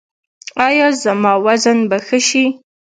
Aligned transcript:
ایا 0.67 0.87
زما 1.03 1.33
وزن 1.45 1.77
به 1.89 1.97
ښه 2.07 2.19
شي؟ 2.27 2.45